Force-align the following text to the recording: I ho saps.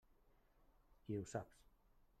I 1.11 1.19
ho 1.19 1.23
saps. 1.35 1.63